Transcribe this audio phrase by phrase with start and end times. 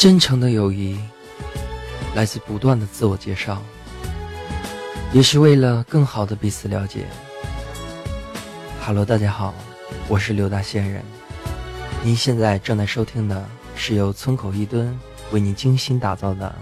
[0.00, 0.98] 真诚的友谊
[2.14, 3.62] 来自不断的自我介绍，
[5.12, 7.04] 也是为了更好的彼此了解。
[8.82, 9.52] Hello，大家好，
[10.08, 11.02] 我是刘大仙人。
[12.02, 13.46] 您现在正在收听的
[13.76, 14.98] 是由村口一蹲
[15.32, 16.54] 为您精心打造的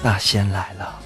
[0.04, 1.00] 《大仙来了》。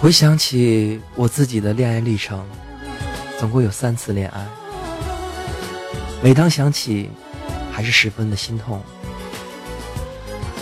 [0.00, 2.42] 回想起我自己的恋爱历程。
[3.38, 4.46] 总共有三次恋爱，
[6.22, 7.10] 每当想起，
[7.70, 8.80] 还是十分的心痛。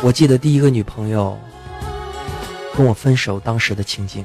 [0.02, 1.38] 我记得第一个女朋友
[2.76, 4.24] 跟我分手当时的情景。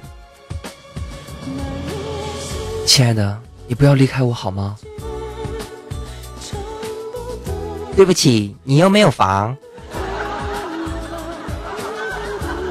[2.86, 4.76] 亲爱的，你不要离开我好吗？
[7.96, 9.56] 对不起，你又没有房。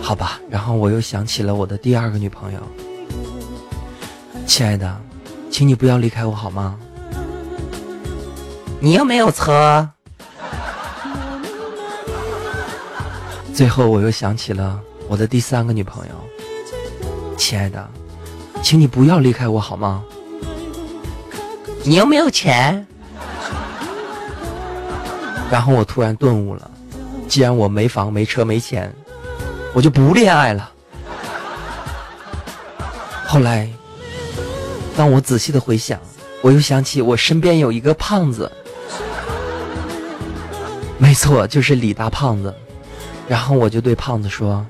[0.03, 2.61] 好吧，然后我又想起了我的第二个女朋友。
[4.45, 5.08] 亲爱的。
[5.51, 6.79] 请你不要离开我好吗？
[8.81, 9.89] 你又没有车。
[13.53, 16.15] 最后我又想起了我的第三个女朋友。
[17.37, 17.89] 亲爱的，
[18.63, 20.05] 请你不要离开我好吗？
[21.83, 22.87] 你又没有钱。
[25.51, 26.71] 然后我突然顿悟了，
[27.27, 28.95] 既然我没房没车没钱，
[29.75, 30.71] 我就不恋爱了。
[33.27, 33.69] 后来。
[34.99, 36.01] 当我仔细的回想，
[36.43, 38.51] 我又想起我身边有一个胖子，
[40.99, 42.53] 没错，就是李大胖子。
[43.29, 44.67] 然后我就对胖子说：“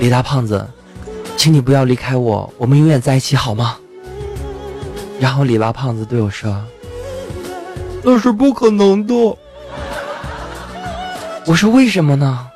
[0.00, 0.66] 李大胖子，
[1.36, 3.76] 请你不要离开我，我们永远在一起好吗？”
[5.20, 6.64] 然后李大胖子对我说
[8.02, 9.14] ：“那是不可能的。”
[11.44, 12.48] 我说：“为什么呢？”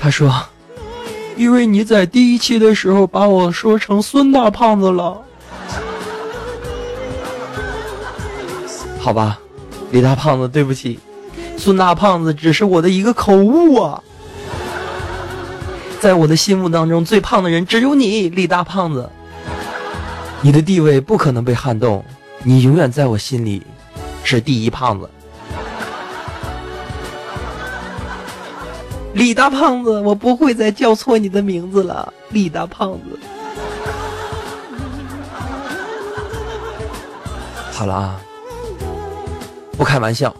[0.00, 0.32] 他说。
[1.36, 5.20] 因为你在第一期的时候把我说成孙大胖子了，
[9.00, 9.38] 好吧，
[9.90, 10.98] 李大胖子，对不起，
[11.56, 14.00] 孙大胖子只是我的一个口误啊，
[16.00, 19.10] 在我的心目当中最胖的人只有你，李大胖子，
[20.40, 22.04] 你的地位不可能被撼动，
[22.44, 23.62] 你永远在我心里
[24.22, 25.10] 是第一胖子。
[29.14, 33.18] 李大胖子，我不会再叫错你的名字了，李大胖子。
[37.72, 38.20] 好了啊，
[39.78, 40.34] 不开玩笑。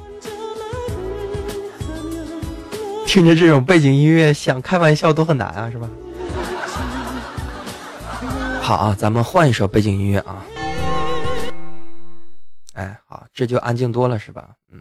[3.07, 5.89] 听着这种背景音乐，想开玩笑都很难啊，是吧？
[8.61, 10.45] 好啊，咱们换一首背景音乐啊。
[12.73, 14.49] 哎，好，这就安静多了，是吧？
[14.73, 14.81] 嗯。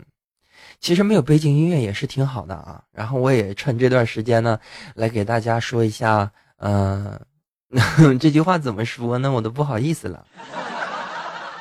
[0.84, 2.84] 其实没有背景音乐也是挺好的啊。
[2.92, 4.60] 然后我也趁这段时间呢，
[4.96, 7.18] 来给大家说一下，嗯，
[8.20, 9.32] 这句话怎么说呢？
[9.32, 10.26] 我都不好意思了。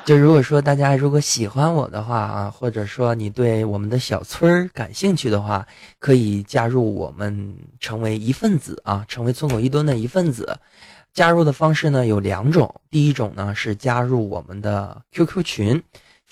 [0.05, 5.65] 就如果说大家如果喜欢我的话啊，或者说你对我们的小村儿感兴趣的话，
[6.01, 10.59] 可以加入我们，成为一份子啊，成为村口一吨的一份子。
[11.15, 15.81] 加入的方式呢有两种，第一种呢是加入我们的 QQ 群。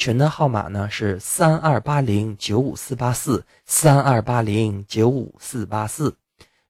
[0.01, 6.17] 群的号码呢是三二八零九五四八四三二八零九五四八四，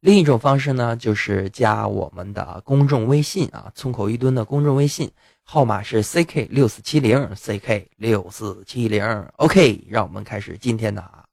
[0.01, 5.09] 另一种方式呢就是加我们的公众微信啊，村口一吨的公众微信
[5.45, 11.25] 号码是 ck 六四七零 ck 六四七零，OK，让我们开始今天的啊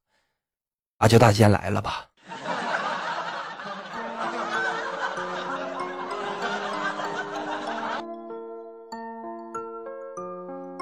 [0.97, 2.05] 阿娇大仙来了吧。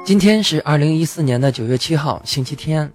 [0.05, 2.87] 今天是二零一四年的九月七号，星期天，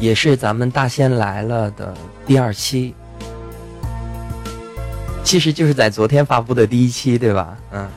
[0.00, 1.94] 也是咱们大仙来了的
[2.26, 2.92] 第二期，
[5.22, 7.56] 其实就是在昨天发布的第一期，对吧？
[7.70, 7.88] 嗯。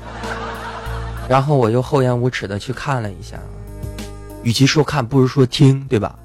[1.27, 3.39] 然后我又厚颜无耻的去看了一下，
[4.43, 6.15] 与其说看，不如说听，对吧？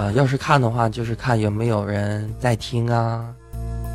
[0.00, 3.22] 呃，要是看的话，就是看有没有人在听啊，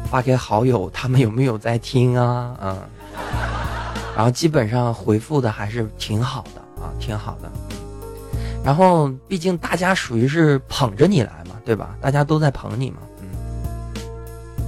[0.07, 2.55] 发给好友，他们有没有在听啊？
[2.61, 2.77] 嗯。
[4.15, 7.51] 然后基本上回复的还是挺好的啊，挺好的。
[8.63, 11.95] 然后毕竟大家属于是捧着你来嘛，对吧？
[11.99, 13.27] 大家都在捧你嘛，嗯。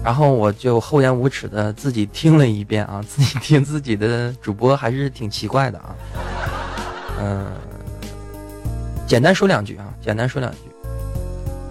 [0.03, 5.95] 然后我就厚颜无耻的自己听了一遍啊， 自己听自己的主播还是挺奇怪的啊。
[7.21, 7.45] 嗯，
[9.07, 10.57] 简单说两句啊，简单说两句，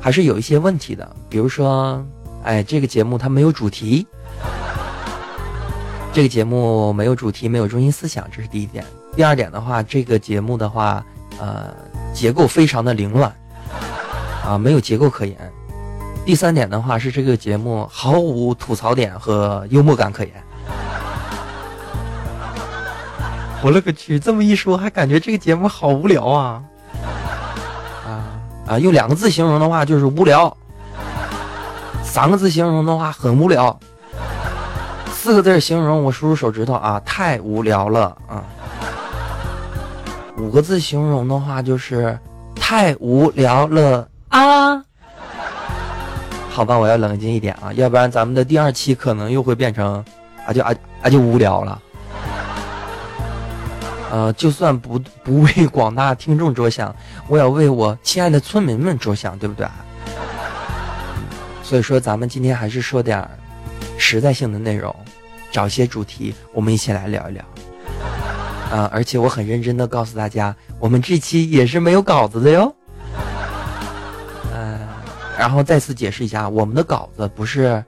[0.00, 1.08] 还是有一些问题的。
[1.28, 2.02] 比如说，
[2.42, 4.06] 哎，这个节目它没有主题。
[6.14, 8.84] 这个节目没有主题，没有中心思想，这是第一点。
[9.16, 11.04] 第二点的话，这个节目的话，
[11.40, 11.74] 呃，
[12.12, 13.34] 结构非常的凌乱，
[14.46, 15.36] 啊，没有结构可言。
[16.24, 20.32] 第三点的话是这个节目毫无吐槽点和幽默感可言。
[23.60, 24.16] 我勒个去！
[24.16, 26.62] 这么一说，还感觉这个节目好无聊啊！
[28.06, 28.38] 啊
[28.68, 28.78] 啊！
[28.78, 30.56] 用两个字形容的话就是无聊，
[32.04, 33.76] 三个字形容的话很无聊，
[35.24, 38.44] 四个字形容我数数手指头啊，太无聊了啊！
[40.36, 42.18] 五个字形容的话就是
[42.54, 44.84] 太无聊了啊！
[46.50, 50.04] 好吧，我要冷静一点啊，要不然咱们的第二期可能又会变成
[50.46, 51.80] 啊就啊啊就无聊了。
[54.10, 56.94] 呃，就算不不为广大听众着想，
[57.28, 59.66] 我要为我亲爱的村民们着想，对不对？
[61.62, 63.26] 所以说，咱们今天还是说点
[64.06, 64.94] 实在性的内容，
[65.50, 67.42] 找一些主题，我们一起来聊一聊。
[68.70, 72.76] 啊，而且我很认真的告诉大家，我们这期也是没有稿子的哟。
[74.52, 74.78] 嗯，
[75.38, 77.82] 然后再次解释一下，我们的稿子不是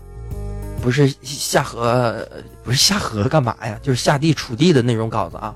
[0.81, 2.27] 不是下河，
[2.65, 3.79] 不是下河干嘛呀？
[3.83, 5.55] 就是下地锄地的那种稿子啊。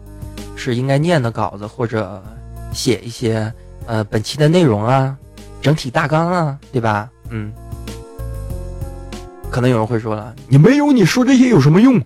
[0.57, 2.23] 是应该念的稿子，或者
[2.71, 3.51] 写一些
[3.87, 5.17] 呃本期的内容啊，
[5.63, 7.09] 整体大纲啊，对吧？
[7.31, 7.51] 嗯，
[9.51, 12.01] 可能有人会说了，你没有你说这些有什么用？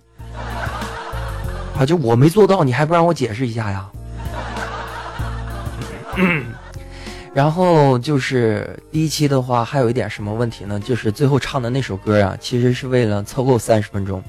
[1.79, 3.87] 啊，就我没做到，你还不让我解释一下呀？
[7.35, 10.79] 然后就是第一期的话，还有一点什么问题呢？
[10.79, 14.23] 就是最后唱的那首歌啊，其实是为了凑够三十分钟。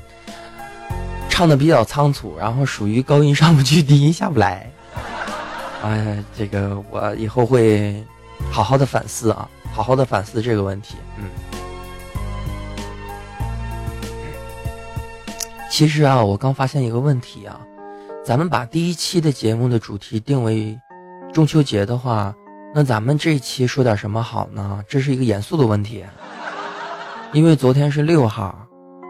[1.30, 4.68] 唱的比较仓促，然后属于高音上不去，低音下不来。
[5.84, 8.04] 哎，这个我以后会
[8.52, 10.96] 好好的反思啊，好好的反思这个问题。
[11.20, 11.26] 嗯，
[15.76, 17.60] 其实啊，我刚发现一个问题啊，
[18.24, 20.80] 咱们把第一期的节目的主题定为
[21.34, 22.34] 中秋节的话，
[22.74, 24.82] 那咱们这一期说点什么好呢？
[24.88, 26.06] 这是一个严肃的问题，
[27.34, 28.58] 因为昨天是六号。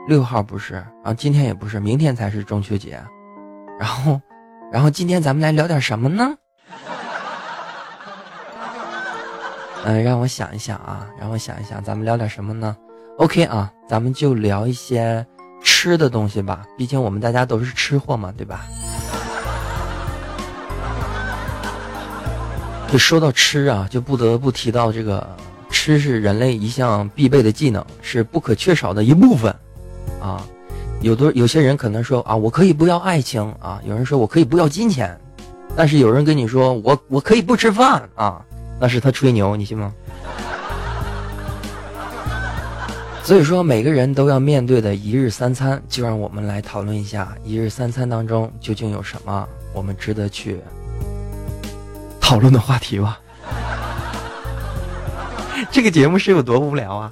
[0.07, 2.99] 六号不是啊，今天也不是，明天才是中秋节。
[3.79, 4.19] 然后，
[4.71, 6.35] 然后今天咱们来聊点什么呢？
[9.83, 12.75] 嗯，让我想一想啊，让我想一想，咱们聊点什么呢
[13.19, 15.23] ？OK 啊，咱们就聊一些
[15.65, 18.65] 吃的东西吧，毕竟我们大家都是吃货嘛，对吧？
[22.91, 25.27] 就说到吃啊，就不得不提到这个
[25.71, 29.53] 吃是人类一项必备的技能，是不可缺少的一部分。
[30.21, 30.45] 啊，
[31.01, 35.19] 有的有些人可能说啊，我可以不要爱情啊，有人说我可以不要金钱，
[35.75, 38.39] 但是有人跟你说我我可以不吃饭啊，
[38.79, 39.91] 那是他吹牛，你信吗？
[43.25, 50.61] 所以说每个人都要面对的一日三餐，就让我们来讨论一下一日三餐当中究竟有什么我们值得去
[52.21, 53.19] 讨论的话题吧。
[55.71, 57.11] 这个节目是有多无聊啊？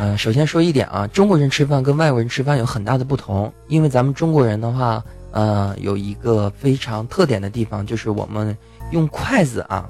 [0.00, 5.00] 嗯，首先说一点啊，中国人吃饭跟外国人吃饭有很大的不同，因为咱们中国人的话，
[5.30, 8.56] 呃，有一个非常特点的地方，就是我们
[8.90, 9.88] 用筷子啊。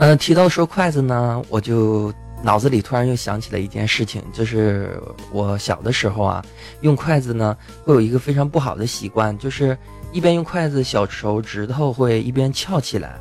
[0.00, 2.10] 嗯，提到说筷子呢，我就
[2.42, 4.98] 脑子里突然又想起了一件事情，就是
[5.30, 6.42] 我小的时候啊，
[6.80, 7.54] 用筷子呢
[7.84, 9.76] 会有一个非常不好的习惯，就是
[10.10, 13.14] 一边用筷子，小手指头会一边翘起来。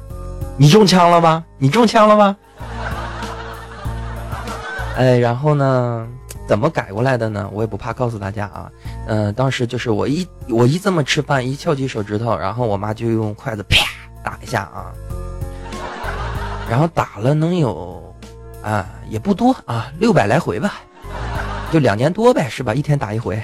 [0.56, 1.44] 你中枪了吗？
[1.58, 2.38] 你中枪了吗？
[4.96, 6.08] 哎，然后呢，
[6.48, 7.50] 怎么改过来的呢？
[7.52, 8.72] 我也不怕告诉大家啊。
[9.08, 13.86] 嗯，当时就是我一我一这么吃饭，一翘起手指头，然后我妈就用筷子啪
[14.24, 14.94] 打一下啊。
[16.70, 18.16] 然后打了能有
[18.62, 20.76] 啊，也不多啊，六百来回吧，
[21.72, 22.74] 就两年多呗，是吧？
[22.74, 23.40] 一天打一回。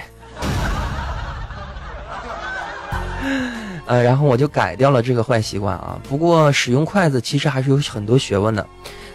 [3.86, 5.98] 呃，然后我就改掉了这个坏习惯啊。
[6.08, 8.64] 不过使用筷子其实还是有很多学问的。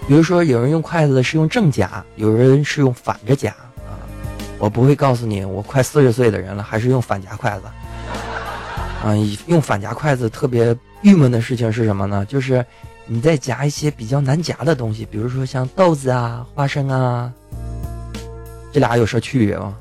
[0.08, 4.02] 比如说，有人用筷子是用正夹，有人是用反着夹啊。
[4.58, 7.66] 我不会告诉你，我快四十岁的人了，还是用反夹筷子
[9.04, 9.14] 啊。
[9.46, 12.26] 用反夹筷子特别郁闷的事情是什么呢？
[12.26, 12.66] 就是
[13.06, 17.32] 你再夹一些比较难夹的东西，比如说像豆子啊、花生啊，
[18.72, 19.76] 这俩有啥区别吗？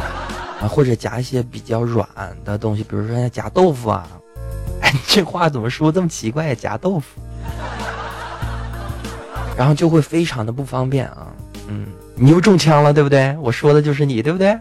[0.60, 2.06] 啊，或者夹一些比较软
[2.44, 4.06] 的东西，比如说像夹豆腐啊。
[4.82, 6.54] 哎，这话怎么说这么奇怪？
[6.54, 7.20] 夹豆腐。
[9.56, 11.28] 然后就会非常的不方便啊，
[11.68, 13.34] 嗯，你又中枪了，对不对？
[13.40, 14.56] 我说的就是你，对不对？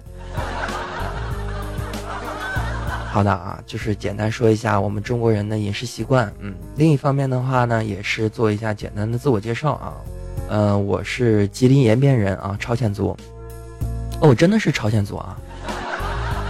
[3.16, 9.94] 好的啊，就是简单说一下我们中国人的饮食习惯，嗯，另一方面的话呢，也是做一下简单的自我介绍啊，
[10.50, 13.16] 呃，我是吉林延边人啊，朝鲜族，
[14.20, 15.38] 哦，我真的是朝鲜族啊，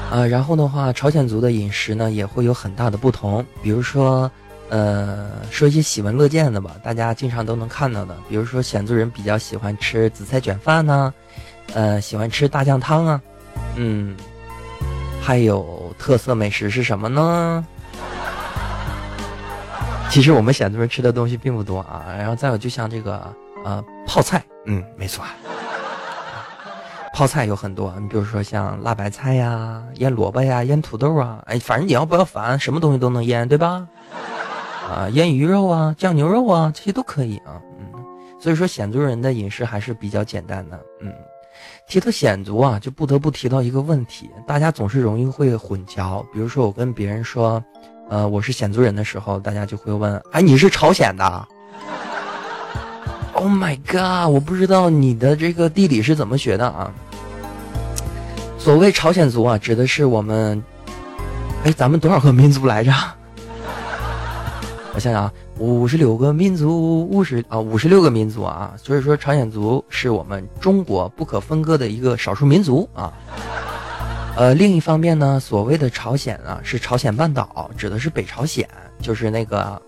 [0.09, 4.31] 呃，然后的话，朝鲜族的饮食呢也会有很大的不同，比如说。
[4.69, 11.13] 呃，说一些喜闻乐见的吧，大家经常都能看到的，比如说鲜族人比较喜欢吃紫菜卷饭呢，
[11.75, 13.21] 呃，喜欢吃大酱汤啊，
[13.75, 14.15] 嗯，
[15.21, 17.65] 还有特色美食是什么呢？
[20.09, 23.33] 其实我们鲜族人吃的东西并不多啊，然后再有就像这个
[23.65, 25.25] 呃泡菜，嗯，没错，
[27.13, 33.85] 泡菜有很多，你比如说像辣白菜呀、腌萝卜呀、腌土豆啊，哎，反正你要不要烦，什么东西都能腌，对吧？
[34.87, 37.91] 啊，腌鱼肉啊、酱牛肉啊，这些都可以啊，嗯，
[38.39, 41.11] 所以说鲜族人的饮食还是比较简单的，嗯，
[41.87, 47.63] 提到鲜族啊，就不得不提到一个问题，大家总是容易会混淆，比如说我跟别人说。
[48.07, 51.47] 呃，我是鲜族人的时候，大家就会问：哎，你是朝鲜的
[53.33, 54.31] ？Oh my god！
[54.31, 56.93] 我不知道你的这个地理是怎么学的啊？
[58.59, 60.63] 所谓朝鲜族啊，指的是我们，
[61.63, 62.93] 哎，咱们多少个民族来着？
[64.95, 73.11] 我想想啊，五十六个民族，五十啊，五十六个民族啊，所以说朝鲜族是我们中国不可分割的一个少数民族啊。
[74.37, 78.65] 呃，另一方面呢，所谓的朝鲜啊，是朝鲜半岛，指的是北朝鲜，
[79.01, 79.81] 就是那个，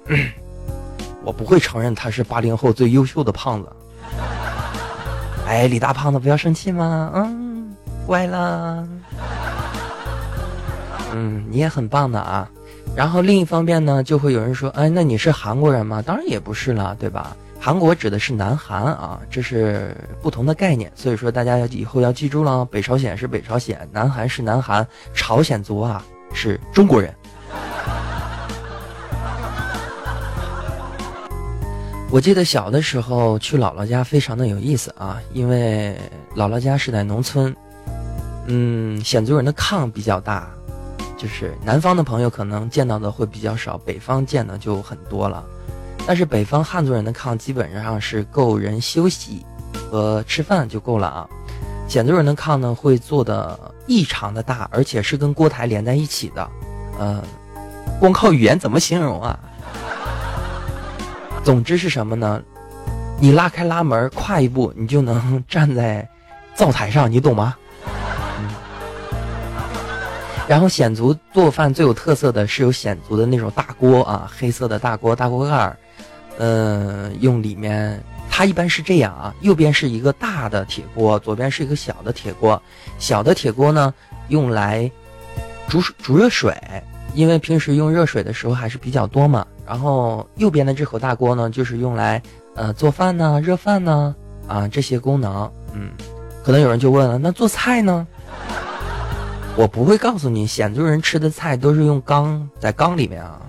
[1.23, 3.69] 我不会承认他是八零后最优秀的胖子。
[5.47, 7.73] 哎，李大胖子不要生气嘛，嗯，
[8.05, 8.85] 乖了，
[11.13, 12.49] 嗯，你也很棒的啊。
[12.97, 16.01] 然后另一方面呢，就会有人说，哎，那你是韩国人吗？
[16.01, 17.37] 当然也不是了，对吧？
[17.59, 27.13] 韩国指的是南韩啊，这是不同的概念，所以说大家要以后要记住了，北朝鲜是北朝鲜，南韩是南韩，朝鲜族啊是中国人。
[32.09, 35.95] 我记得小的时候去姥姥家非常的有意思啊，因为
[36.35, 37.55] 姥姥家是在农村，
[38.47, 40.49] 嗯，鲜族人的炕比较大，
[41.17, 45.43] 就是南方的朋友可能见到的会比较少，北方见的就很多了。
[46.05, 49.45] 但是北方汉族人的炕基本上是够人休息
[49.91, 51.27] 和吃饭就够了啊，
[51.87, 56.49] 鲜族人的炕呢会做的异常的大，而且是跟锅台连在一起的，
[56.99, 57.21] 呃，
[57.99, 59.37] 光靠语言怎么形容啊？
[61.43, 62.41] 总之是什么呢？
[63.19, 66.07] 你拉开拉门，跨一步，你就能站在
[66.53, 67.55] 灶台上，你懂吗？
[70.47, 75.77] 然后鲜族做饭最有特色的是有鲜族的那种大锅啊，黑色的大锅，大锅盖儿。
[76.39, 82.61] 嗯，用里面，它一般是这样啊，右边是一个大的铁锅，左边是一个小的铁锅。
[82.97, 83.93] 小的铁锅呢，
[84.29, 84.89] 用来
[85.67, 86.55] 煮水煮热水，
[87.13, 89.45] 因为平时用热水的时候还是比较多嘛。
[89.65, 92.21] 然后右边的这口大锅呢，就是用来
[92.55, 94.15] 呃做饭呢、热饭呢
[94.47, 95.51] 啊这些功能。
[95.73, 95.89] 嗯，
[96.43, 98.07] 可能有人就问了，那做菜呢？
[99.57, 103.41] 我不会告诉你，鲜族人吃的菜都是用缸在缸里面啊。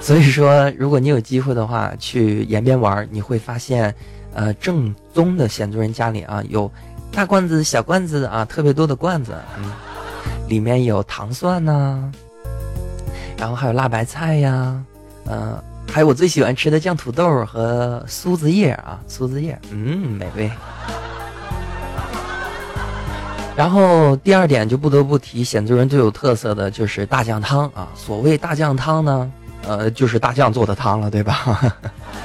[0.00, 3.92] 所以说，如果你有机会的话去延边玩，你会发现，
[4.34, 6.70] 呃，正宗的鲜族人家里啊，有
[7.10, 9.72] 大罐子、小罐子啊，特别多的罐子，嗯，
[10.48, 12.08] 里面有糖蒜呐，
[13.36, 14.80] 然后还有辣白菜呀，
[15.28, 15.60] 嗯，
[15.90, 20.48] 还有我最喜欢吃的酱土豆和苏子叶啊，苏子叶，嗯，美味。
[23.56, 29.32] 然后第二点就不得不提鲜族人最有特色的就是大酱汤啊，所谓大酱汤呢。
[29.68, 31.74] 呃，就是大酱做的汤了，对吧？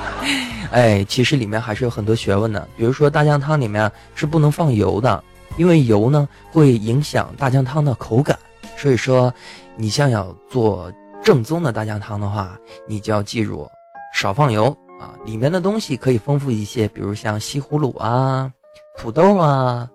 [0.70, 2.68] 哎，其实里面还是有很多学问的。
[2.78, 5.24] 比如说，大酱汤里面是不能放油的，
[5.58, 8.38] 因为油呢会影响大酱汤的口感。
[8.78, 9.34] 所以说，
[9.76, 10.92] 你想要做
[11.24, 12.56] 正宗的大酱汤的话，
[12.88, 13.68] 你就要记住
[14.14, 14.66] 少放油
[15.00, 15.18] 啊。
[15.26, 18.52] 里面的东西可以丰富一些，比如像西葫芦啊、
[19.00, 19.90] 土豆啊。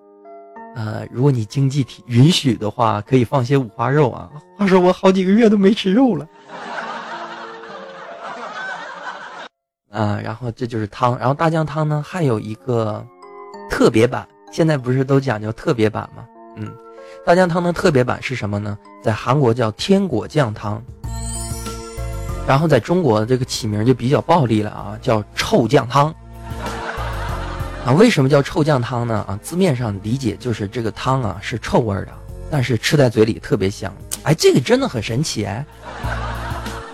[0.77, 4.31] 呃，如果你经济体允许的话，可以放些五花肉啊。
[4.59, 6.29] 话说我好几个月都没吃肉了。
[9.91, 13.03] 啊，然后这就是汤，然后大酱汤呢还有一个
[13.71, 16.23] 特别版，现在不是都讲究特别版吗？
[16.57, 16.71] 嗯，
[17.25, 18.77] 大酱汤的特别版是什么呢？
[19.03, 20.83] 在韩国叫天果酱汤，
[22.47, 26.15] 然后在中国这个起名就比较暴力了啊，叫臭酱汤。
[27.87, 29.25] 啊，为什么叫臭酱汤呢？
[29.29, 32.09] 啊，字面上理解就是这个汤啊是臭味的，
[32.51, 33.95] 但是吃在嘴里特别香。
[34.25, 35.65] 哎，这个真的很神奇哎。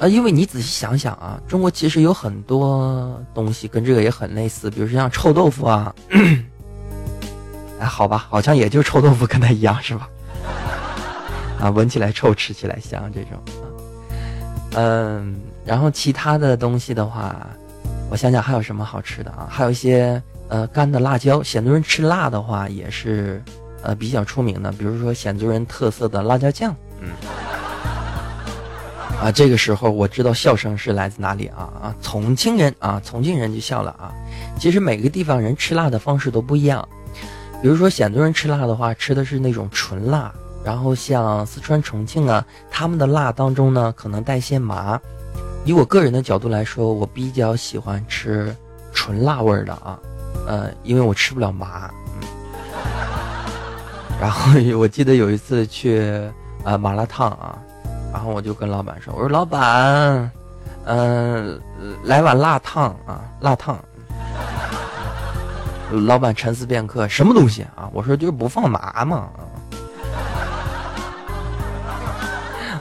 [0.01, 5.95] 啊，因为你仔细想想啊，中国其实有很多东西跟这个也很类似，比如说像臭豆腐啊，
[7.81, 10.07] 哎，好吧，好像也就臭豆腐跟它一样是吧？
[11.59, 13.43] 啊，闻起来臭，吃起来香这种。
[14.75, 17.35] 嗯，然后其他的东西的话，
[18.11, 19.49] 我想想还有什么好吃的啊？
[19.49, 20.21] 还有一些
[20.53, 23.43] 呃干的辣椒，鲜族人吃辣的话也是
[23.83, 27.09] 呃比较出名的，比如说鲜族人特色的辣椒酱，嗯。
[29.19, 31.95] 啊，这个时候我知道笑声是来自哪里啊啊！
[32.03, 34.13] 重庆人啊，重庆人就笑了啊。
[34.59, 36.87] 其实每个地方人吃辣的方式都不一样，
[37.63, 40.31] 比如说鲜族人吃辣的话，吃的是那种纯辣
[40.63, 45.01] 然后像四川、重庆啊，他们的辣当中呢可能带些麻。
[45.65, 48.55] 以我个人的角度来说，我比较喜欢吃
[48.93, 49.97] 纯辣味儿的啊，
[50.47, 51.91] 呃，因为我吃不了麻。
[52.15, 52.23] 嗯。
[54.21, 56.13] 然后我记得有一次去
[56.65, 57.59] 啊麻辣烫啊，
[58.13, 60.31] 然后我就跟老板说：“我说老板，
[60.85, 61.61] 嗯，
[62.05, 63.79] 来碗辣烫啊，辣烫。”
[66.07, 69.29] 老板沉思片刻：“什么东西啊？”我说：“就是不放麻嘛。”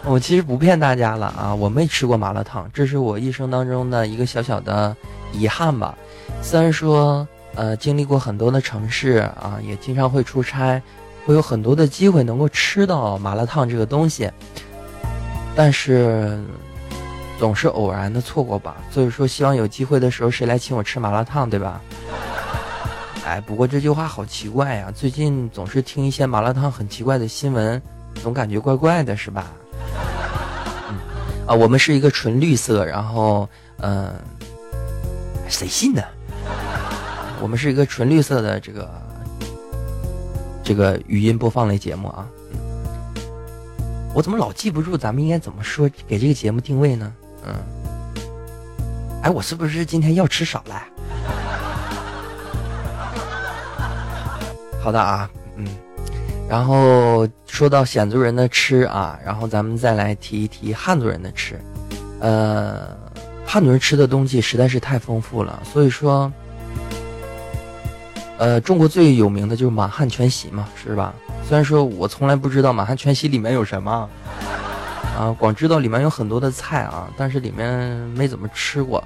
[0.06, 4.96] 我其实不骗大家了啊，我没吃过麻辣烫，这是我一生当中的一个小小的
[5.34, 5.94] 遗憾吧。
[6.42, 10.82] 虽然说，呃，经历过很多的城市啊，也经常会出差，
[11.26, 14.32] 会有很多的机会能够吃到麻辣烫这个东西，
[15.56, 16.40] 但是
[17.38, 18.78] 总是偶然的错过吧。
[18.90, 21.82] 所以说，希望有机会的时候，谁来请我吃麻辣烫，对吧？
[23.28, 27.82] 哎，不过这句话好奇怪呀，最近总是听一些麻辣烫很奇怪的新闻，
[28.16, 29.52] 总感觉怪怪的，是吧？
[31.46, 33.48] 啊，我们是一个纯绿色，然后，
[33.80, 34.14] 嗯，
[35.50, 36.02] 谁信呢？
[37.42, 38.90] 我们是一个纯绿色的这个
[40.64, 42.28] 这个语音播放类节目啊。
[44.14, 47.12] 我怎么老记不住咱们应该怎么说给这个节目定位呢？
[47.46, 47.56] 嗯，
[49.24, 50.84] 哎，我是不是今天要吃少了？
[54.80, 55.66] 好的啊，嗯。
[56.48, 61.58] 然后说到鲜族人的吃啊，然后咱们再来提一提汉族人的吃，
[62.20, 62.90] 呃，
[63.46, 66.30] 汉族人吃的东西实在是太丰富了，所以说，
[68.42, 71.14] 呃，中国最有名的就是满汉全席嘛，是吧？
[71.48, 74.10] 虽然说我从来不知道满汉全席里面有什么，
[75.16, 79.04] 啊，光知道里面有很多的菜啊，但是里面没怎么吃过。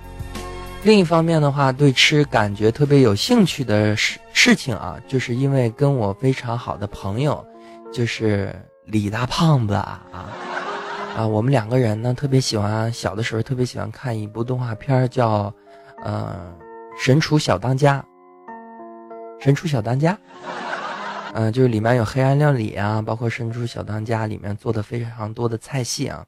[0.84, 7.46] 另一方面的话，对吃感觉特别有兴趣的事事情啊，就是因为跟我非常好的朋友，
[7.92, 10.02] 就是李大胖子啊
[11.18, 15.54] 啊，我们两个人呢特别喜欢，小的时候特别喜欢看一部动画片叫，
[16.06, 16.34] 呃，
[17.06, 18.00] 《神厨小当家》。
[19.46, 20.18] 神厨小当家，
[21.36, 26.26] 嗯，就是里面有黑暗料理啊，包括《神厨小当家》里面做的非常多的菜系啊。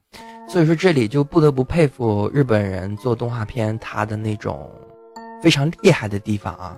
[0.48, 4.70] 所以说，这里就不得不佩服日本人做动画片他的那种
[5.42, 6.78] 非常厉害的地方啊！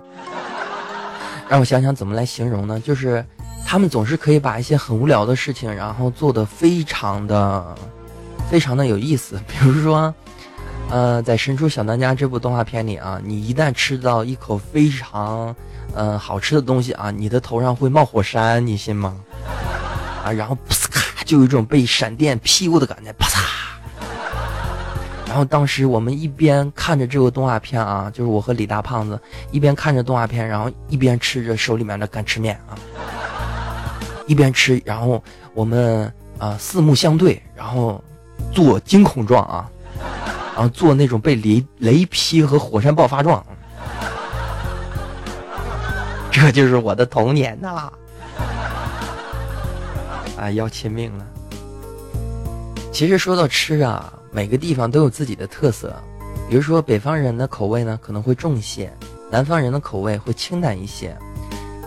[1.46, 2.80] 让我想想怎么来形容呢？
[2.80, 3.22] 就是
[3.66, 7.74] 他们总是可以把一些很无聊的事情，然后做的非常的、
[8.50, 9.38] 非常的有意思。
[9.46, 10.14] 比如说，
[10.88, 15.54] 呃，在《神厨小当家》这部动画片里啊，你一旦吃到一口非常
[15.94, 19.16] 呃好吃的东西啊，你的头上会冒火山，你信吗？
[20.24, 20.56] 啊，然后
[20.90, 23.40] 咔，就有一种被闪电劈过的感觉，啪嚓。
[25.26, 29.20] 然后当时我们一边看着这个动画片啊，就是我和李大胖子
[29.52, 32.74] 一边看着动画片，然后一边吃着手里面的干吃面啊，
[34.26, 35.22] 一边吃，然后
[35.54, 38.02] 我们啊四目相对，然后
[38.52, 39.70] 做惊恐状啊，
[40.54, 43.40] 然后做那种被雷雷劈和火山爆发状，
[46.30, 47.92] 这就是我的童年呐！
[50.38, 51.26] 啊，要亲命了。
[52.92, 54.12] 其实说到吃啊。
[54.32, 55.92] 每个地方都有自己的特色，
[56.48, 58.88] 比如说北方人的口味呢可能会重一些，
[59.28, 61.16] 南方人的口味会清淡一些。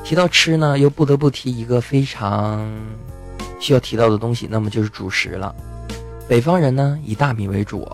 [0.03, 2.69] 提到吃呢，又不得不提一个非常
[3.61, 5.55] 需要提到的东西，那么就是主食了。
[6.27, 7.87] 北方人呢以大米为主，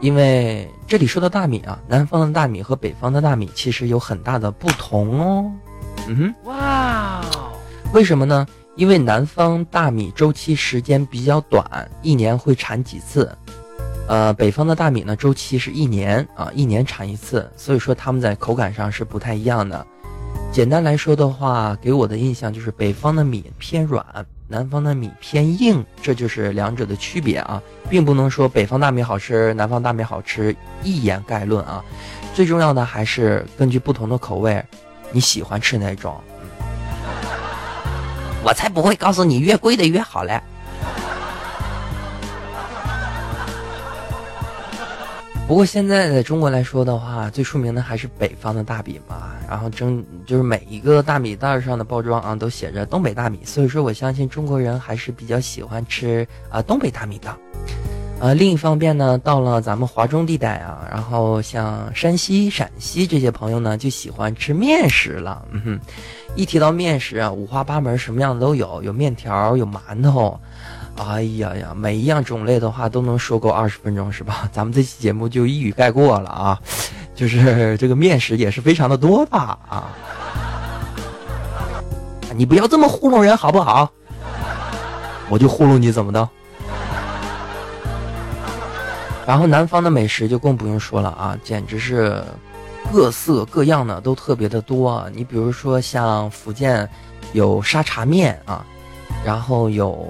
[0.00, 5.52] 因为这里说的大米啊，南方的大米和北方的大米其实有很大的不同哦。
[6.08, 7.24] 嗯哼，哇，
[7.92, 8.46] 为什么呢？
[8.76, 11.64] 因为南方大米周期时间比较短，
[12.02, 13.30] 一年会产几次。
[14.06, 19.84] 呃，北方的大米呢，周期是一年啊，一年产一次，所以说它们在口感上是不太一样的。
[20.52, 24.04] 简单来说的话，给我的印象就是北方的米偏软，
[24.46, 31.84] 南方的米偏硬，这就是两者的区别啊，并不能说北方大米好吃，南方大米好吃，一言概论啊。
[32.32, 34.62] 最重要的还是根据不同的口味，
[35.12, 36.14] 你喜欢吃哪种？
[38.44, 40.40] 我才不会告诉你越贵的越好嘞。
[45.48, 49.32] 不过现在在中国来说的话，最出名的还是北方的大米嘛。
[49.48, 53.40] 然后真就是每一个大米袋上的包装啊，都写着东北大米。
[53.44, 57.36] 所以说我相信中国人还是比较喜欢吃啊东北大米的。
[58.18, 65.44] 呃，另一方面呢，到了咱们华中地带啊，然后像山西、陕西这些朋友呢，就喜欢吃面食了。
[65.50, 65.80] 嗯哼，
[66.34, 70.38] 一提到面食啊，五花八门，什么样的都有，有面条，有馒头。
[70.96, 74.48] 哎呀呀，每一样种类的话都能说够二十分钟是吧？
[74.50, 76.58] 咱们这期节目就一语概括了啊，
[77.14, 79.92] 就是这个面食也是非常的多的啊。
[82.34, 83.90] 你不要这么糊弄人好不好？
[85.28, 86.26] 我就糊弄你怎么的？
[89.26, 92.22] 然后南方的美食就更不用说了啊，简直是
[92.92, 95.10] 各色各样的都特别的多。
[95.12, 96.88] 你比如说像福建
[97.32, 98.64] 有沙茶面啊，
[99.24, 100.08] 然后有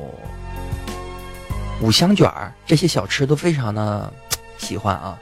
[1.80, 4.12] 五香卷儿，这些小吃都非常的
[4.58, 5.18] 喜欢啊。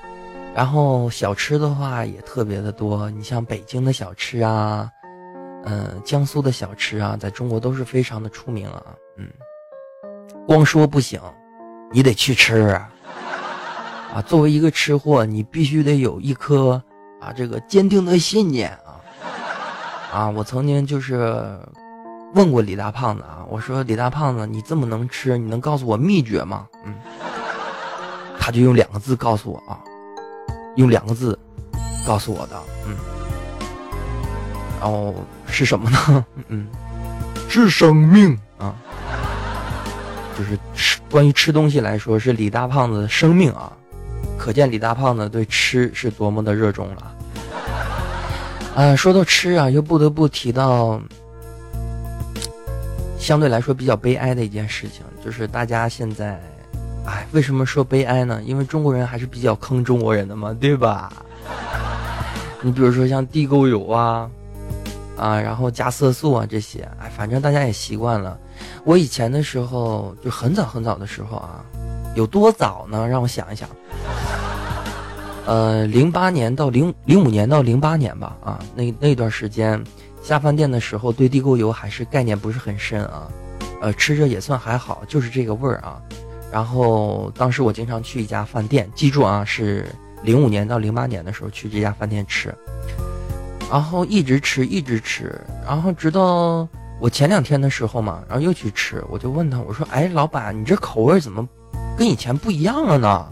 [0.56, 4.90] 然后小吃的话也特别的多，你像北京的小吃啊，
[5.64, 8.82] 嗯，江苏的小吃啊，在中国都是非常的出名啊。
[9.16, 9.28] 嗯，
[10.46, 11.20] 光说不行，
[11.92, 12.90] 你得去吃啊。
[14.14, 16.80] 啊，作为一个吃货，你必须得有一颗
[17.20, 19.02] 啊这个坚定的信念啊！
[20.12, 21.58] 啊，我曾经就是
[22.34, 26.68] 问过李大胖子啊，我说李大胖子，你这么能吃，你能告诉我秘诀吗？
[26.84, 26.94] 嗯，
[28.38, 29.82] 他就用两个字告诉我啊，
[30.76, 31.36] 用两个字
[32.06, 32.96] 告诉我的，嗯，
[34.80, 35.12] 然后
[35.48, 36.24] 是什么呢？
[36.46, 36.68] 嗯，
[37.48, 38.76] 是生命啊，
[40.38, 43.72] 就是吃关于吃东西来说，是李大胖子的生命啊。
[44.38, 47.14] 可见李大胖子对吃是多么的热衷了。
[48.74, 51.00] 啊，说到吃啊，又不得不提到
[53.18, 56.40] 相对来说比较悲哀的一件事情，就是大家现在，
[57.06, 58.42] 哎，为什么说悲哀呢？
[58.44, 61.12] 因为中国人还是比较坑中国人的嘛，对吧？
[62.62, 64.28] 你比如说像地沟油啊，
[65.16, 68.36] 啊，然后加色素啊这些，哎，反正大家也习惯了。
[68.84, 71.64] 我以前的时候，就很早很早的时候啊。
[72.14, 73.06] 有多早呢？
[73.06, 73.68] 让我想一想。
[75.46, 79.82] 呃，零八年到零零五年到零八年吧，啊，那那段时间
[80.22, 83.28] 下饭店的时候，对地沟油还是概念不是很深啊，
[83.82, 86.00] 呃，吃着也算还好，就是这个味儿啊。
[86.50, 89.86] 然后当时我经常去一家饭店，记住啊，是
[90.22, 92.54] 零五年到零八年的时候去这家饭店吃，
[93.70, 96.66] 然后一直吃一直吃，然后直到
[97.00, 101.46] 我前两天的时候嘛，然后又去吃，我就问他，我说，哎，老板，你这口味怎么？
[101.96, 103.26] 跟以前不一样了呢，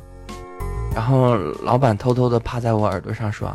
[0.95, 3.49] 然后老板偷偷的趴在我耳朵上说：“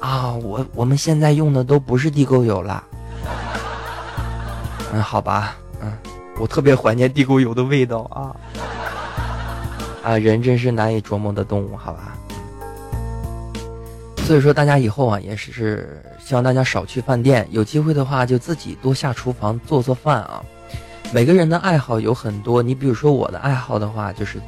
[0.00, 2.84] 啊，我我们现在用的都不是地沟油了。
[4.94, 5.92] ”嗯，好吧，嗯，
[6.38, 8.36] 我特别怀念地沟油的味道啊！
[10.04, 12.14] 啊，人真是难以琢磨的动物，好吧。
[14.18, 20.42] 所以说，大家以后啊，也是希望大家少去饭店，有机会的话就自己多下厨房做做饭啊。
[21.10, 24.38] 每个人的爱好有很多，你比如说我的爱好的话，就是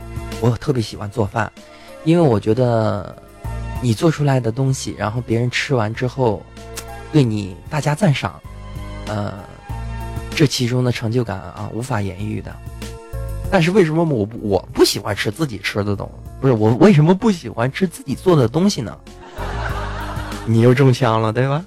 [0.42, 1.51] 我特别喜欢做饭，
[2.05, 3.16] 因为我觉得
[3.81, 6.42] 你做出来的东西，然后别人吃完之后，
[7.12, 8.38] 对你大加赞赏，
[9.07, 9.33] 呃，
[10.35, 12.55] 这其中的成就感啊，无法言喻的。
[13.51, 16.31] 但是为什么我我不喜欢吃自己吃的东西？
[16.42, 18.94] 不是我为什么不喜欢吃自己做的东西呢？
[20.44, 21.64] 你又中枪了，对吧？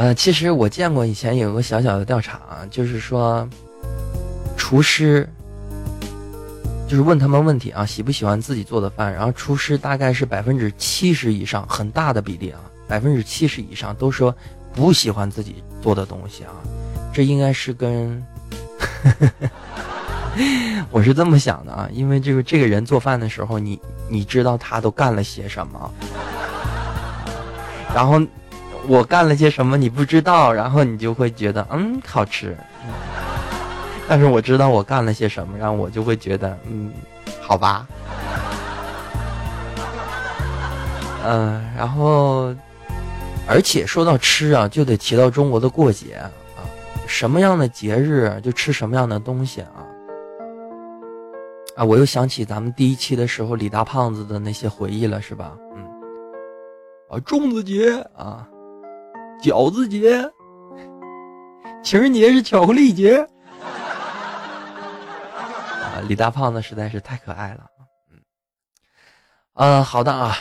[0.00, 3.46] 呃，其实我见过以前有个小小的调查啊，就是说，
[4.56, 5.28] 厨师，
[6.88, 9.12] 就是问他们问题啊，喜不喜欢自己做的饭？
[9.12, 14.34] 然后厨师大概是百分之七十以上，很大的比例啊，百分之七十以上都说
[14.72, 16.52] 不喜欢自己做的东西啊。
[17.12, 18.24] 这应该是跟，
[20.90, 25.92] 我是这么想的啊，因为就是这个人做饭的时候，你你知道他都干了些什么，
[27.94, 28.18] 然后。
[28.88, 32.56] 我干了些什么你不知道，然后你就会觉得嗯好吃，
[34.08, 36.92] 但是我知道我干了些什么，然后我就会觉得嗯
[37.40, 37.86] 好吧，
[41.24, 42.54] 嗯，然后
[43.46, 46.30] 而且说到吃啊，就得提到中国的过节啊，
[47.06, 49.86] 什么样的节日就吃什么样的东西啊，
[51.76, 55.52] 啊，我又想起咱们第一期的时候李大胖子的那些回忆了，是吧？
[55.76, 55.84] 嗯，
[57.08, 58.48] 啊，粽子节啊。
[59.42, 60.30] 饺子节，
[61.82, 63.16] 情人节是巧克力节，
[65.80, 67.64] 啊，李大胖子实在是太可爱了，
[68.12, 68.18] 嗯，
[69.54, 70.36] 呃，好的啊，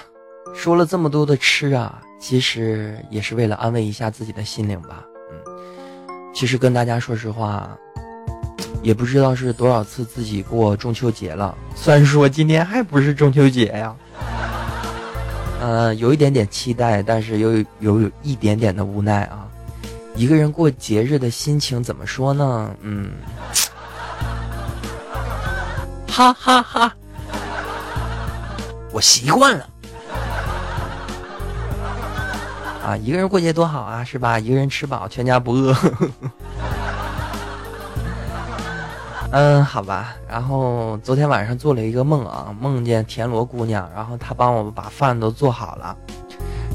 [0.53, 5.41] 说了这么多的吃啊，其实也是为了安慰一下自己的心灵吧，嗯，
[6.33, 7.69] 其实跟大家说实话，
[8.83, 13.95] 也不知道是多少次自己过中秋节了，虽然说今天还不是中秋节呀。
[15.59, 19.45] 呃，有一点点期待，但是又有有一点点的无奈啊。
[20.15, 22.71] 一个人过节日的心情怎么说呢？
[22.81, 23.11] 嗯，
[26.07, 26.93] 哈哈哈，
[28.91, 29.69] 我习惯了。
[32.85, 34.39] 啊，一个人过节多好啊，是吧？
[34.39, 35.75] 一个人吃饱，全家不饿。
[39.31, 40.15] 嗯，好吧。
[40.27, 45.95] 然后昨天晚上做了一个梦啊，梦见田螺姑娘，然后她帮我把饭都做好了，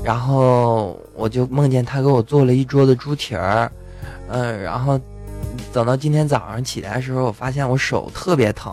[0.04, 3.70] 然后我就梦见她给我做了一桌子猪蹄儿，
[4.28, 4.98] 嗯，然后
[5.72, 8.72] 等到今天早上起来的时候，我发现我手特别疼，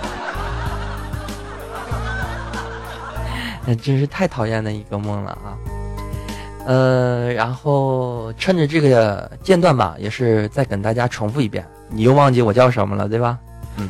[3.64, 5.56] 那真是太讨厌的一个梦了啊！
[6.66, 13.38] 呃，然后趁着这个间断吧，也是再跟大家重复一遍，你又忘记我叫什么了，对吧？
[13.76, 13.88] 嗯。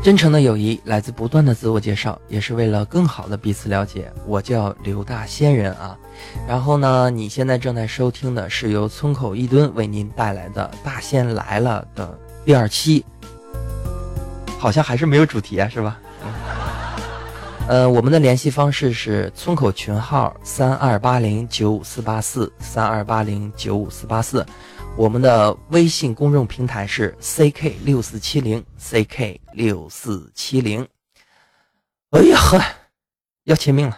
[0.00, 4.10] 真诚的友谊来自不断的自我介绍，也是为了更好的彼此了解。
[4.26, 5.98] 我叫刘大仙人啊，
[6.46, 13.04] 然后呢，你现在正在收听的是由村口一吨为您带来的《大仙来了》的第二期，
[14.58, 15.98] 好像还是没有主题啊，是吧？
[17.66, 24.46] 呃，我们的联系方式是村口群号三二八零九五四八四三二八零九五四八四。
[24.98, 30.84] 我们的微信公众平台是 ck 六四七零 ck 六四七零。
[32.10, 32.60] 哎呀呵，
[33.44, 33.96] 要签命了！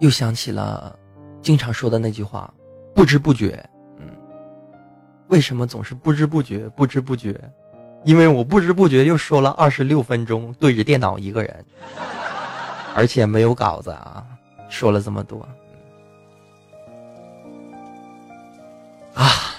[0.00, 0.98] 又想起了
[1.40, 2.52] 经常说的那句话：
[2.92, 3.64] 不知不觉。
[5.28, 6.68] 为什么总是不知不觉？
[6.70, 7.40] 不知不觉，
[8.02, 11.64] 因为我不知不觉又说了二十六分钟，对着电脑一个人。
[12.98, 14.26] 而且没有稿子啊，
[14.68, 15.48] 说了这么多，
[19.14, 19.54] 啊，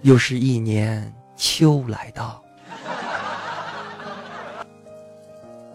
[0.00, 2.42] 又是一年秋来到，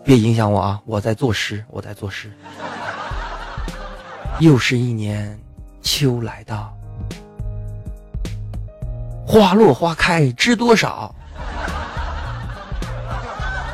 [0.04, 2.34] 别影响我啊，我在作诗，我在作诗。
[4.40, 5.40] 又是一年
[5.84, 6.76] 秋来到，
[9.24, 11.14] 花落花开知多少？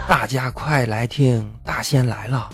[0.09, 2.49] 大家快来听，大仙来了。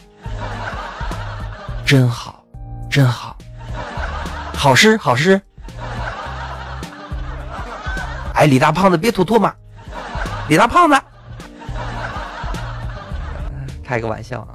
[1.88, 2.44] 真好，
[2.90, 3.38] 真好，
[4.54, 5.42] 好诗好诗。
[8.34, 9.50] 哎，李大胖子别吐唾沫，
[10.50, 11.02] 李大胖子，
[13.82, 14.52] 开个玩笑啊。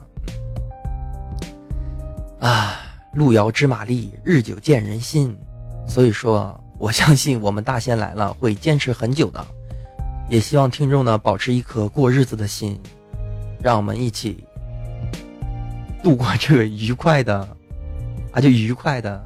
[2.46, 2.76] 啊，
[3.14, 5.34] 路遥知马力，日久见人心。
[5.88, 9.42] 所以说，我相信我们大仙来了会坚持很久的，
[10.28, 12.78] 也希望听众呢保持一颗过日子的心，
[13.62, 14.46] 让我们一起。
[16.02, 17.48] 度过这个愉快的，
[18.32, 19.24] 啊，就愉快的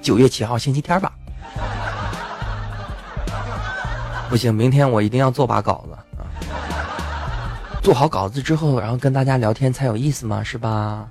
[0.00, 1.12] 九月七号星期天吧。
[4.28, 6.26] 不行，明天我一定要做把稿子啊！
[7.80, 11.06] 做好稿子之后，然后跟大家聊天才有意思嘛，是吧？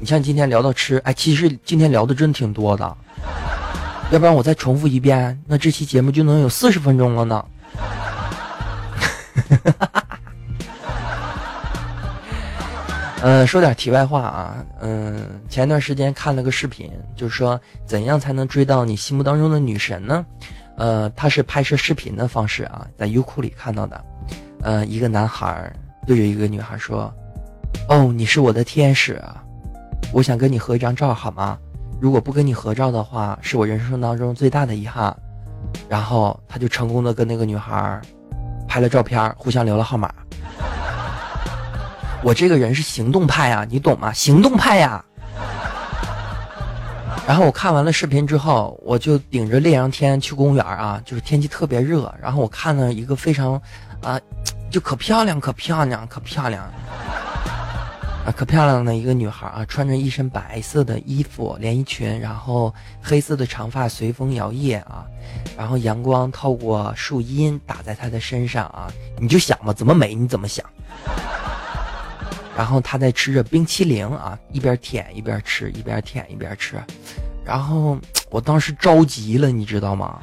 [0.00, 2.96] 你像今天聊到吃，哎，其实今天聊的真挺多的，
[4.10, 7.44] 要不然我再重复一遍，那这期节目就能有四十分钟了呢。
[13.22, 20.24] 嗯，说点题外话啊，嗯，前一段时间看了个视频，就是说怎样才能追到你心目当中的女神呢？
[20.76, 24.04] 呃，他是拍摄视频的方式啊，在优酷里看到的。
[24.60, 25.72] 呃，一个男孩
[26.06, 27.12] 对着一个女孩说
[27.88, 29.20] ：“哦，你是我的天使，
[30.12, 31.58] 我想跟你合一张照，好吗？
[31.98, 35.16] 如果不跟你合照的话，是我人生当中最大的遗憾。”
[35.88, 38.00] 然后他就成功的跟那个女孩
[38.68, 40.12] 拍了照片，互相留了号码。
[42.22, 44.12] 我这个人是行动派啊，你懂吗？
[44.12, 45.04] 行动派呀。
[47.26, 52.12] 然后我看完了视频之后，我就顶着烈阳天去公园啊，就是天气特别热。
[52.22, 53.60] 然后我看了一个非常，
[54.00, 54.18] 啊，
[54.70, 56.62] 就可漂亮，可漂亮，可漂亮，
[58.24, 65.04] 啊，可漂亮的一个女孩啊，穿着一身白色的衣服连衣裙，然后黑色的长发随风摇曳啊，
[65.56, 68.86] 然后阳光透过树荫打在她的身上啊，
[69.18, 70.64] 你就想吧，怎么美你怎么想。
[72.56, 76.76] 然后他在吃着冰淇淋啊，一边舔一边吃，一边舔一边吃。
[77.44, 77.98] 然后
[78.30, 80.18] 我当时着急了，你知道吗？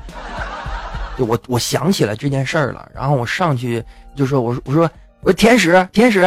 [1.16, 2.90] 就我我想起来这件事儿了。
[2.94, 3.84] 然后我上去
[4.16, 4.90] 就说：“我说我说
[5.22, 6.22] 我说天使天使。”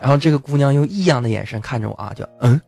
[0.00, 2.60] 然后这个姑娘用异样的眼神看着我啊，就嗯。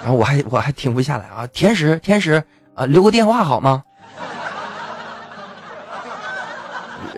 [0.00, 2.42] 然后我还我还停不下来啊，天使天使
[2.74, 3.84] 啊，留个电话好吗？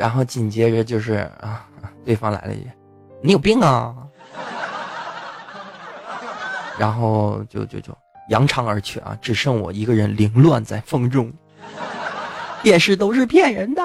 [0.00, 1.68] 然后紧接着就是啊，
[2.06, 2.70] 对方来了一句
[3.20, 3.94] ：“你有病啊！”
[6.80, 7.94] 然后就就就
[8.30, 11.30] 扬长而去啊，只剩我一个人凌乱在风中。
[12.62, 13.82] 电视都是骗人的，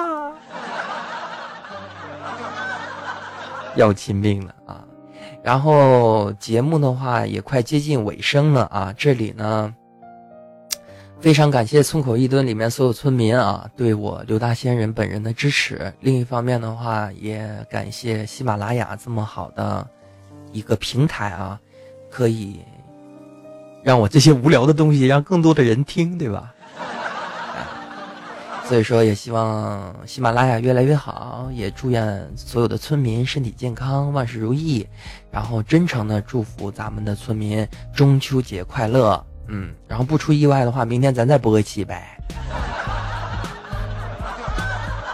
[3.74, 4.82] 要亲命了啊！
[5.42, 9.74] 然后节目的话也快接近尾声了啊，这里呢。
[11.26, 15.92] 非常感谢村口一吨里面所有村民啊，对我刘大仙人本人的支持。
[15.98, 19.84] 另一方面的话，也感谢喜马拉雅这么好的
[20.52, 21.58] 一个平台啊，
[22.08, 22.60] 可以
[23.82, 26.54] 让我这些无聊的东西让更多的人听，对吧？
[28.68, 34.86] 所以说，也希望喜马拉雅越来越好，也祝愿所有的村民身体健康，万事如意。
[35.32, 39.25] 然后，真诚的祝福咱们的村民中秋节快乐。
[39.48, 42.18] 嗯，然后不出意外的话，明天咱再播一期呗。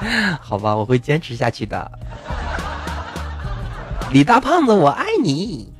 [0.41, 1.91] 好吧，我会坚持下去的。
[4.11, 5.73] 李大胖子，我爱你。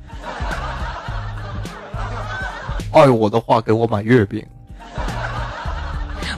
[2.91, 4.45] 爱我的话，给我买月饼。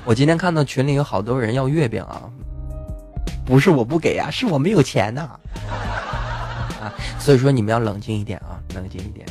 [0.03, 2.21] 我今天看到群里有好多人要月饼啊，
[3.45, 5.21] 不是我不给啊，是我没有钱呐。
[6.81, 9.25] 啊，所以说你们要冷静一点啊，冷静一点。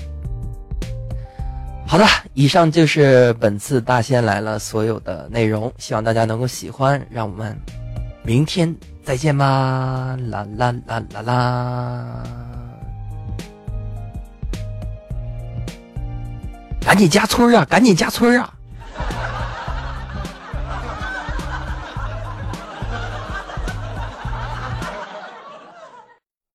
[1.87, 7.01] 好的，以上就是本次大仙来了所有的内容，希望大家能够喜欢。
[7.09, 7.57] 让我们
[8.25, 12.25] 明天再见吧，啦啦啦啦啦！
[16.81, 18.53] 赶紧加村啊，赶紧加村啊！